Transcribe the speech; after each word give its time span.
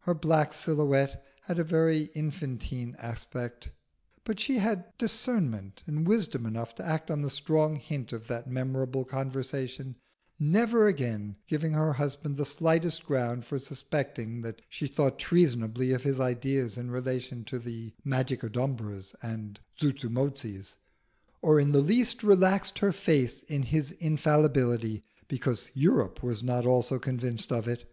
Her 0.00 0.12
black 0.12 0.52
silhouette 0.52 1.24
had 1.42 1.60
a 1.60 1.62
very 1.62 2.10
infantine 2.12 2.96
aspect, 2.98 3.70
but 4.24 4.40
she 4.40 4.56
had 4.58 4.86
discernment 4.98 5.84
and 5.86 6.04
wisdom 6.04 6.46
enough 6.46 6.74
to 6.74 6.84
act 6.84 7.12
on 7.12 7.22
the 7.22 7.30
strong 7.30 7.76
hint 7.76 8.12
of 8.12 8.26
that 8.26 8.50
memorable 8.50 9.04
conversation, 9.04 9.94
never 10.36 10.88
again 10.88 11.36
giving 11.46 11.74
her 11.74 11.92
husband 11.92 12.36
the 12.36 12.44
slightest 12.44 13.06
ground 13.06 13.44
for 13.44 13.56
suspecting 13.56 14.40
that 14.40 14.62
she 14.68 14.88
thought 14.88 15.16
treasonably 15.16 15.92
of 15.92 16.02
his 16.02 16.18
ideas 16.18 16.76
in 16.76 16.90
relation 16.90 17.44
to 17.44 17.60
the 17.60 17.92
Magicodumbras 18.04 19.14
and 19.22 19.60
Zuzumotzis, 19.78 20.74
or 21.40 21.60
in 21.60 21.70
the 21.70 21.78
least 21.82 22.24
relaxed 22.24 22.80
her 22.80 22.90
faith 22.90 23.44
in 23.48 23.62
his 23.62 23.92
infallibility 23.92 25.04
because 25.28 25.70
Europe 25.72 26.20
was 26.20 26.42
not 26.42 26.66
also 26.66 26.98
convinced 26.98 27.52
of 27.52 27.68
it. 27.68 27.88